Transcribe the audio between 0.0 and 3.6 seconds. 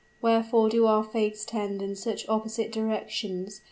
wherefore do our fates tend in such opposite directions?